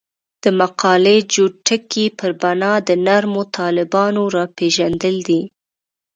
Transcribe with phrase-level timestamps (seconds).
[0.43, 5.41] د مقالې جوت ټکی پر بنا د نرمو طالبانو راپېژندل دي.